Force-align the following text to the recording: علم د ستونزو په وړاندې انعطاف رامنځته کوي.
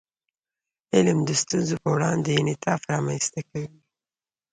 علم 0.95 1.17
د 1.25 1.29
ستونزو 1.41 1.75
په 1.83 1.89
وړاندې 1.95 2.29
انعطاف 2.39 2.81
رامنځته 2.91 3.39
کوي. 3.49 3.67